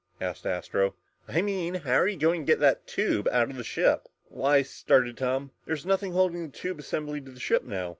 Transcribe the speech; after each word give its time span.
asked 0.19 0.47
Astro. 0.47 0.95
"I 1.27 1.43
mean 1.43 1.75
how 1.75 1.93
are 1.93 2.07
you 2.07 2.17
going 2.17 2.41
to 2.41 2.51
get 2.51 2.59
the 2.59 2.79
tube 2.87 3.27
out 3.31 3.51
of 3.51 3.55
the 3.55 3.63
ship?" 3.63 4.07
"Why," 4.29 4.63
started 4.63 5.15
Tom, 5.15 5.51
"there's 5.67 5.85
nothing 5.85 6.13
holding 6.13 6.41
that 6.41 6.55
tube 6.55 6.79
assembly 6.79 7.21
to 7.21 7.29
the 7.29 7.39
ship 7.39 7.63
now. 7.65 7.89